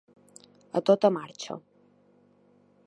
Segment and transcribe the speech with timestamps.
[0.79, 1.59] A tota marxa.